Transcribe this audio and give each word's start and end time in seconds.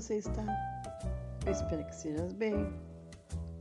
você 0.00 0.18
está? 0.18 0.44
Eu 1.44 1.50
espero 1.50 1.84
que 1.84 1.90
estejas 1.90 2.32
bem. 2.34 2.54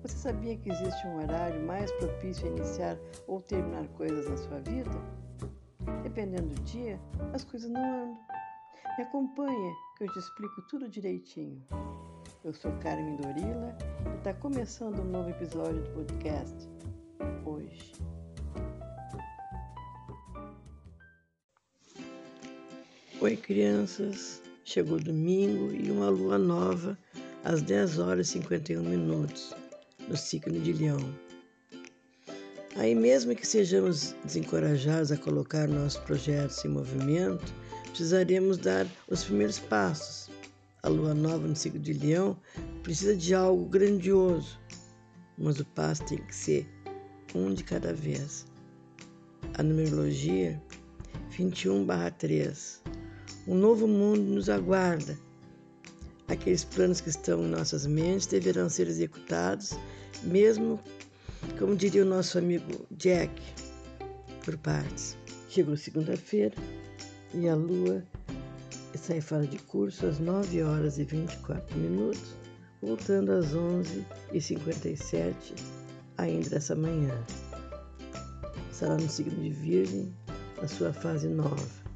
Você 0.04 0.16
sabia 0.18 0.56
que 0.56 0.70
existe 0.70 1.08
um 1.08 1.18
horário 1.18 1.66
mais 1.66 1.92
propício 1.94 2.46
a 2.46 2.50
iniciar 2.52 2.98
ou 3.28 3.42
terminar 3.42 3.88
coisas 3.90 4.30
na 4.30 4.38
sua 4.38 4.60
vida? 4.60 4.92
Dependendo 6.04 6.54
do 6.54 6.62
dia, 6.62 7.00
as 7.34 7.44
coisas 7.44 7.72
não 7.72 7.82
andam. 7.84 8.20
Me 9.00 9.04
acompanha 9.04 9.74
que 9.98 10.04
eu 10.04 10.14
te 10.14 10.20
explico 10.20 10.62
tudo 10.70 10.88
direitinho. 10.88 11.60
Eu 12.44 12.54
sou 12.54 12.72
Carmen 12.84 13.16
Dorila 13.16 13.76
e 14.14 14.18
está 14.18 14.32
começando 14.36 15.00
um 15.00 15.06
novo 15.06 15.32
episódio 15.32 15.82
do 15.82 15.90
podcast 15.90 16.70
hoje. 17.46 17.94
Oi, 23.20 23.36
crianças! 23.36 24.47
Chegou 24.70 25.00
domingo 25.00 25.74
e 25.74 25.90
uma 25.90 26.10
lua 26.10 26.38
nova 26.38 27.00
às 27.46 27.62
10 27.62 28.00
horas 28.00 28.28
e 28.28 28.32
51 28.34 28.84
minutos 28.84 29.56
no 30.10 30.18
signo 30.18 30.60
de 30.60 30.74
Leão. 30.74 31.00
Aí, 32.76 32.94
mesmo 32.94 33.34
que 33.34 33.48
sejamos 33.48 34.14
desencorajados 34.26 35.10
a 35.10 35.16
colocar 35.16 35.70
nossos 35.70 36.02
projetos 36.02 36.66
em 36.66 36.68
movimento, 36.68 37.46
precisaremos 37.86 38.58
dar 38.58 38.86
os 39.08 39.24
primeiros 39.24 39.58
passos. 39.58 40.30
A 40.84 40.90
lua 40.90 41.14
nova 41.14 41.48
no 41.48 41.56
signo 41.56 41.80
de 41.80 41.94
Leão 41.94 42.38
precisa 42.84 43.16
de 43.16 43.34
algo 43.34 43.64
grandioso, 43.70 44.60
mas 45.38 45.62
o 45.62 45.66
passo 45.68 46.04
tem 46.04 46.18
que 46.18 46.36
ser 46.36 46.68
um 47.34 47.54
de 47.54 47.64
cada 47.64 47.94
vez. 47.94 48.46
A 49.54 49.64
numerologia 49.64 50.62
21/3 51.30 52.82
um 53.48 53.56
novo 53.56 53.88
mundo 53.88 54.22
nos 54.22 54.50
aguarda. 54.50 55.18
Aqueles 56.28 56.64
planos 56.64 57.00
que 57.00 57.10
estão 57.10 57.44
em 57.44 57.48
nossas 57.48 57.86
mentes 57.86 58.28
deverão 58.28 58.70
ser 58.70 58.88
executados, 58.88 59.74
mesmo, 60.24 60.80
como 61.58 61.76
diria 61.76 62.04
o 62.04 62.06
nosso 62.06 62.38
amigo 62.38 62.86
Jack, 62.92 63.42
por 64.44 64.58
partes. 64.58 65.18
Chegou 65.50 65.78
segunda-feira 65.78 66.56
e 67.34 67.48
a 67.48 67.56
lua 67.56 68.04
sai 68.98 69.22
fora 69.22 69.46
de 69.46 69.58
curso 69.60 70.06
às 70.06 70.20
9 70.20 70.64
horas 70.64 70.98
e 70.98 71.04
24 71.04 71.78
minutos, 71.78 72.36
voltando 72.82 73.32
às 73.32 73.54
11 73.54 74.06
e 74.34 74.42
57 74.42 75.56
ainda 76.18 76.50
dessa 76.50 76.76
manhã. 76.76 77.14
Estará 78.72 78.96
no 78.96 79.10
signo 79.10 79.42
de 79.42 79.50
Virgem, 79.50 80.14
na 80.62 80.68
sua 80.68 80.92
fase 80.92 81.28
nova. 81.28 81.87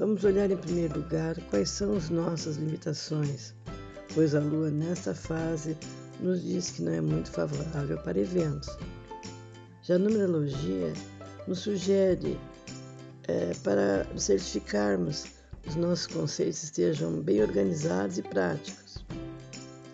Vamos 0.00 0.24
olhar 0.24 0.50
em 0.50 0.56
primeiro 0.56 0.98
lugar 0.98 1.36
quais 1.50 1.68
são 1.68 1.94
as 1.94 2.08
nossas 2.08 2.56
limitações, 2.56 3.52
pois 4.14 4.34
a 4.34 4.40
Lua 4.40 4.70
nesta 4.70 5.14
fase 5.14 5.76
nos 6.20 6.42
diz 6.42 6.70
que 6.70 6.80
não 6.80 6.92
é 6.92 7.02
muito 7.02 7.30
favorável 7.30 7.98
para 7.98 8.18
eventos. 8.18 8.78
Já 9.82 9.96
a 9.96 9.98
numerologia 9.98 10.94
nos 11.46 11.58
sugere 11.58 12.40
é, 13.28 13.52
para 13.62 14.06
certificarmos 14.16 15.26
os 15.68 15.76
nossos 15.76 16.06
conceitos 16.06 16.62
estejam 16.62 17.20
bem 17.20 17.42
organizados 17.42 18.16
e 18.16 18.22
práticos. 18.22 19.04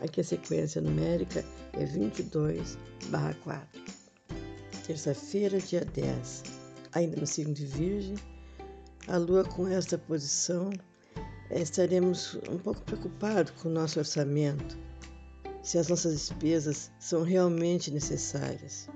Aqui 0.00 0.20
a 0.20 0.24
sequência 0.24 0.80
numérica 0.80 1.44
é 1.72 1.84
22 1.84 2.78
4. 3.42 3.66
Terça-feira, 4.86 5.58
dia 5.58 5.84
10, 5.84 6.44
ainda 6.92 7.16
no 7.16 7.26
signo 7.26 7.52
de 7.52 7.66
Virgem, 7.66 8.14
a 9.08 9.16
Lua 9.18 9.44
com 9.44 9.68
esta 9.68 9.96
posição, 9.96 10.70
eh, 11.50 11.60
estaremos 11.60 12.38
um 12.50 12.58
pouco 12.58 12.80
preocupados 12.82 13.52
com 13.52 13.68
o 13.68 13.72
nosso 13.72 13.98
orçamento, 13.98 14.76
se 15.62 15.78
as 15.78 15.88
nossas 15.88 16.12
despesas 16.12 16.90
são 16.98 17.22
realmente 17.22 17.90
necessárias. 17.90 18.88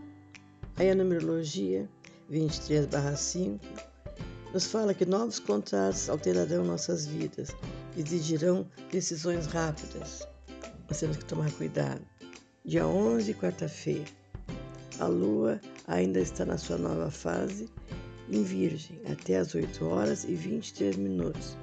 Aí 0.76 0.91
a 0.91 0.94
numerologia 0.94 1.88
23/5 2.28 3.60
nos 4.53 4.66
fala 4.66 4.94
que 4.94 5.06
novos 5.06 5.38
contratos 5.38 6.09
alterarão 6.09 6.65
nossas 6.65 7.06
vidas, 7.06 7.50
exigirão 7.97 8.69
decisões 8.91 9.47
rápidas. 9.47 10.26
Nós 10.88 10.99
temos 10.99 11.19
que 11.19 11.25
tomar 11.25 11.50
cuidado. 11.53 12.03
Dia 12.65 12.87
11, 12.87 13.32
quarta-feira. 13.34 14.10
A 14.99 15.06
Lua 15.06 15.60
ainda 15.87 16.20
está 16.20 16.44
na 16.44 16.59
sua 16.59 16.76
nova 16.76 17.10
fase 17.10 17.69
em 18.31 18.43
Virgem 18.43 19.01
até 19.11 19.37
as 19.37 19.55
8 19.55 19.85
horas 19.85 20.25
e 20.25 20.35
23 20.35 20.97
minutos, 20.97 21.57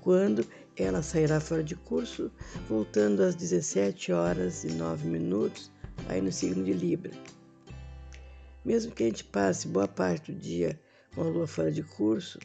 quando 0.00 0.46
ela 0.76 1.02
sairá 1.02 1.40
fora 1.40 1.62
de 1.62 1.74
curso, 1.74 2.30
voltando 2.68 3.22
às 3.22 3.34
17 3.34 4.12
horas 4.12 4.64
e 4.64 4.68
9 4.72 5.08
minutos, 5.08 5.70
aí 6.08 6.20
no 6.20 6.32
signo 6.32 6.64
de 6.64 6.72
Libra. 6.72 7.12
Mesmo 8.64 8.92
que 8.92 9.02
a 9.02 9.06
gente 9.06 9.24
passe 9.24 9.68
boa 9.68 9.88
parte 9.88 10.32
do 10.32 10.38
dia 10.38 10.80
com 11.14 11.22
a 11.22 11.24
lua 11.24 11.46
fora 11.46 11.70
de 11.70 11.82
curso, 11.82 12.38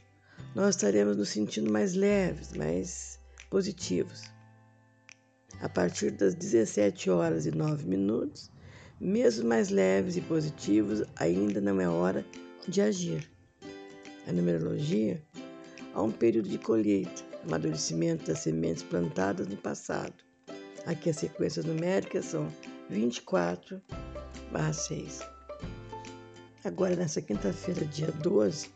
nós 0.56 0.75
estaremos 0.75 1.16
nos 1.16 1.30
sentindo 1.30 1.72
mais 1.72 1.94
leves, 1.94 2.53
mais 2.53 3.19
positivos. 3.50 4.24
A 5.62 5.69
partir 5.69 6.12
das 6.12 6.34
17 6.34 7.09
horas 7.09 7.45
e 7.45 7.51
9 7.51 7.88
minutos, 7.88 8.51
mesmo 9.00 9.47
mais 9.47 9.69
leves 9.69 10.18
e 10.18 10.22
positivos, 10.22 11.03
ainda 11.16 11.62
não 11.62 11.80
é 11.80 11.88
hora 11.88 12.25
de 12.68 12.81
agir 12.81 13.32
a 14.28 14.31
numerologia, 14.31 15.22
há 15.94 16.01
um 16.01 16.11
período 16.11 16.50
de 16.50 16.57
colheita, 16.57 17.23
amadurecimento 17.45 18.25
das 18.25 18.39
sementes 18.39 18.84
plantadas 18.84 19.47
no 19.47 19.57
passado. 19.57 20.13
Aqui 20.85 21.09
as 21.09 21.17
sequências 21.17 21.66
numéricas 21.66 22.25
são 22.25 22.47
24 22.89 23.81
6. 24.73 25.22
Agora, 26.63 26.95
nessa 26.95 27.22
quinta-feira, 27.22 27.85
dia 27.85 28.12
12, 28.12 28.69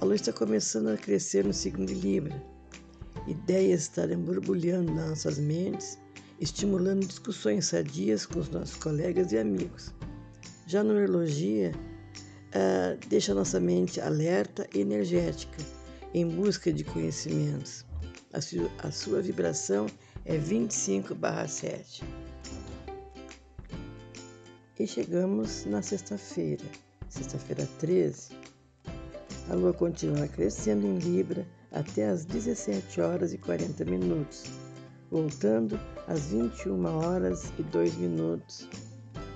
a 0.00 0.04
luz 0.04 0.20
está 0.20 0.32
começando 0.32 0.88
a 0.88 0.96
crescer 0.96 1.44
no 1.44 1.52
signo 1.52 1.84
de 1.84 1.94
Libra. 1.94 2.42
Ideias 3.26 3.82
estarão 3.82 4.20
borbulhando 4.20 4.92
nas 4.92 5.10
nossas 5.10 5.38
mentes, 5.38 5.98
estimulando 6.40 7.06
discussões 7.06 7.66
sadias 7.66 8.24
com 8.24 8.38
os 8.38 8.48
nossos 8.48 8.76
colegas 8.76 9.30
e 9.30 9.38
amigos. 9.38 9.92
Já 10.66 10.80
a 10.80 10.84
numerologia, 10.84 11.72
uh, 12.54 13.08
deixa 13.08 13.34
nossa 13.34 13.60
mente 13.60 14.00
alerta 14.00 14.66
e 14.74 14.80
energética, 14.80 15.62
em 16.12 16.26
busca 16.26 16.72
de 16.72 16.84
conhecimentos. 16.84 17.84
A, 18.32 18.40
su 18.40 18.70
a 18.78 18.90
sua 18.90 19.20
vibração 19.20 19.86
é 20.24 20.36
25/7. 20.38 22.02
E 24.78 24.86
chegamos 24.86 25.66
na 25.66 25.82
sexta-feira, 25.82 26.64
sexta-feira 27.08 27.68
13. 27.78 28.30
A 29.50 29.54
lua 29.54 29.72
continua 29.72 30.28
crescendo 30.28 30.86
em 30.86 30.98
Libra 30.98 31.46
até 31.72 32.08
às 32.08 32.24
17 32.24 33.00
horas 33.00 33.32
e 33.32 33.38
40 33.38 33.84
minutos, 33.84 34.44
voltando 35.10 35.78
às 36.06 36.26
21 36.26 36.84
horas 36.86 37.52
e 37.58 37.62
2 37.64 37.96
minutos. 37.96 38.68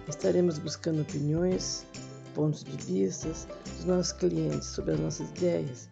Estaremos 0.08 0.58
buscando 0.58 1.02
opiniões 1.02 1.84
pontos 2.34 2.64
de 2.64 2.76
vista 2.76 3.28
dos 3.28 3.84
nossos 3.84 4.12
clientes 4.12 4.66
sobre 4.68 4.92
as 4.92 5.00
nossas 5.00 5.30
ideias. 5.30 5.88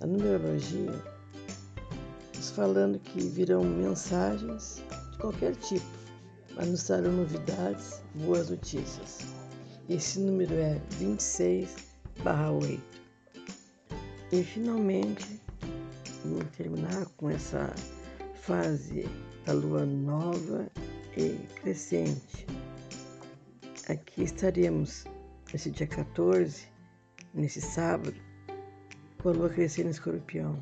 A 0.00 0.06
numerologia 0.06 0.92
nos 2.36 2.50
falando 2.50 2.98
que 3.00 3.20
virão 3.20 3.64
mensagens 3.64 4.82
de 5.12 5.18
qualquer 5.18 5.56
tipo, 5.56 5.86
mas 6.54 6.68
nos 6.68 6.82
trarão 6.84 7.12
novidades, 7.12 8.00
boas 8.14 8.50
notícias. 8.50 9.18
Esse 9.88 10.20
número 10.20 10.54
é 10.54 10.80
26 10.98 11.88
8. 12.24 12.82
E 14.32 14.44
finalmente, 14.44 15.40
vamos 16.24 16.44
terminar 16.56 17.06
com 17.16 17.30
essa 17.30 17.72
fase 18.42 19.08
da 19.46 19.52
lua 19.52 19.86
nova 19.86 20.68
e 21.16 21.30
crescente. 21.60 22.46
Aqui 23.88 24.24
estaremos 24.24 25.04
nesse 25.52 25.70
dia 25.70 25.86
14, 25.86 26.66
nesse 27.32 27.60
sábado, 27.60 28.14
com 29.18 29.30
a 29.30 29.32
lua 29.32 29.48
crescendo 29.48 29.90
escorpião. 29.90 30.58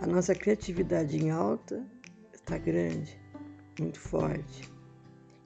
A 0.00 0.06
nossa 0.06 0.34
criatividade 0.34 1.16
em 1.16 1.30
alta 1.30 1.84
está 2.32 2.58
grande, 2.58 3.18
muito 3.80 3.98
forte. 3.98 4.70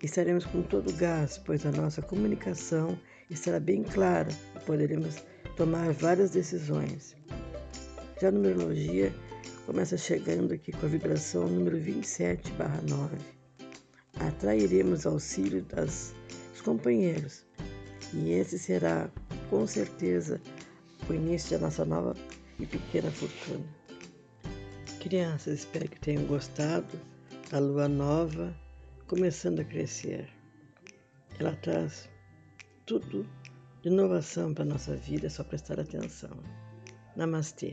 Estaremos 0.02 0.44
com 0.44 0.62
todo 0.62 0.90
o 0.90 0.96
gás, 0.96 1.38
pois 1.38 1.64
a 1.64 1.70
nossa 1.70 2.02
comunicação 2.02 2.99
estará 3.31 3.60
bem 3.60 3.84
clara 3.84 4.31
e 4.56 4.64
poderemos 4.64 5.25
tomar 5.56 5.93
várias 5.93 6.32
decisões. 6.32 7.14
Já 8.20 8.28
a 8.28 8.32
numerologia 8.32 9.12
começa 9.64 9.96
chegando 9.96 10.52
aqui 10.52 10.72
com 10.72 10.87
a 10.87 10.88
vibração 10.88 11.46
número 11.48 11.78
27/9. 11.78 13.16
Atrairemos 14.19 15.06
auxílio 15.06 15.62
das, 15.62 16.14
dos 16.52 16.60
companheiros 16.60 17.46
e 18.12 18.30
esse 18.32 18.58
será, 18.58 19.10
com 19.48 19.66
certeza, 19.66 20.40
o 21.08 21.14
início 21.14 21.58
da 21.58 21.66
nossa 21.66 21.84
nova 21.84 22.14
e 22.58 22.66
pequena 22.66 23.10
fortuna. 23.10 23.64
Crianças, 25.00 25.60
espero 25.60 25.88
que 25.88 26.00
tenham 26.00 26.24
gostado 26.26 27.00
da 27.50 27.58
lua 27.58 27.88
nova 27.88 28.54
começando 29.06 29.60
a 29.60 29.64
crescer. 29.64 30.28
Ela 31.38 31.56
traz 31.56 32.08
tudo 32.86 33.26
de 33.82 33.88
inovação 33.88 34.54
para 34.54 34.62
a 34.62 34.66
nossa 34.66 34.94
vida, 34.96 35.26
é 35.26 35.30
só 35.30 35.42
prestar 35.42 35.80
atenção. 35.80 36.30
Namastê. 37.16 37.72